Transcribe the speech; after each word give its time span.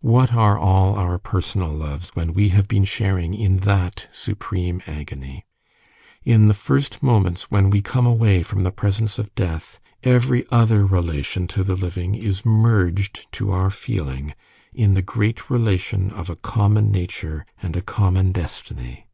What 0.00 0.32
are 0.32 0.58
all 0.58 0.94
our 0.94 1.18
personal 1.18 1.68
loves 1.68 2.16
when 2.16 2.32
we 2.32 2.48
have 2.48 2.66
been 2.68 2.84
sharing 2.84 3.34
in 3.34 3.58
that 3.68 4.08
supreme 4.12 4.80
agony? 4.86 5.44
In 6.22 6.48
the 6.48 6.54
first 6.54 7.02
moments 7.02 7.50
when 7.50 7.68
we 7.68 7.82
come 7.82 8.06
away 8.06 8.42
from 8.42 8.62
the 8.62 8.70
presence 8.72 9.18
of 9.18 9.34
death, 9.34 9.78
every 10.02 10.46
other 10.50 10.86
relation 10.86 11.46
to 11.48 11.62
the 11.62 11.76
living 11.76 12.14
is 12.14 12.46
merged, 12.46 13.26
to 13.32 13.50
our 13.52 13.68
feeling, 13.70 14.32
in 14.72 14.94
the 14.94 15.02
great 15.02 15.50
relation 15.50 16.08
of 16.12 16.30
a 16.30 16.36
common 16.36 16.90
nature 16.90 17.44
and 17.62 17.76
a 17.76 17.82
common 17.82 18.32
destiny. 18.32 19.06